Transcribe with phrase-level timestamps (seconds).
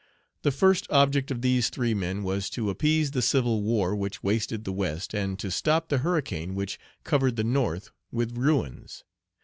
[0.41, 4.63] The first object of these three men was to appease the civil war which wasted
[4.63, 9.03] the West, and to stop the hurricane which covered the North with ruins.